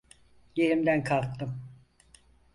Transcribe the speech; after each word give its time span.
Yerimden 0.55 1.03
kalktım. 1.03 1.61